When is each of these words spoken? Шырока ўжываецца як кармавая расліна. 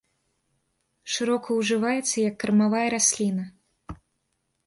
Шырока 1.15 1.57
ўжываецца 1.59 2.17
як 2.29 2.35
кармавая 2.43 2.87
расліна. 2.97 3.43